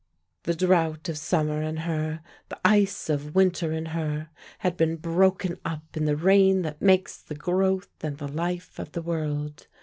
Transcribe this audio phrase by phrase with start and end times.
[0.45, 5.59] The drought of summer in her, the ice of winter in her had been broken
[5.63, 9.67] up in the rain that makes the growth and the life of the world.